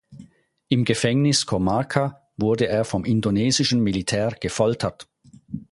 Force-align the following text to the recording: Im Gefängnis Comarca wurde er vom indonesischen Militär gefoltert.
Im 0.67 0.83
Gefängnis 0.83 1.45
Comarca 1.45 2.27
wurde 2.35 2.65
er 2.67 2.85
vom 2.85 3.05
indonesischen 3.05 3.81
Militär 3.81 4.31
gefoltert. 4.41 5.07